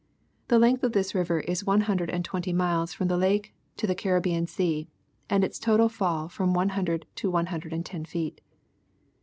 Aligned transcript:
The 0.47 0.57
length 0.57 0.83
of 0.83 0.93
this 0.93 1.13
river 1.13 1.41
is 1.41 1.63
one 1.63 1.81
hundred 1.81 2.09
and 2.09 2.25
twenty 2.25 2.51
miles, 2.51 2.91
from 2.91 3.07
the 3.07 3.17
Lake 3.19 3.53
to 3.77 3.85
the 3.85 3.93
Caribbean 3.93 4.47
Sea, 4.47 4.87
and 5.29 5.43
its 5.43 5.59
total 5.59 5.89
fall 5.89 6.27
from 6.27 6.55
one 6.55 6.69
hundred 6.69 7.05
to 7.17 7.29
one 7.29 7.45
hundred 7.53 7.71
and 7.71 7.85
ten 7.85 8.05
feet. 8.05 8.41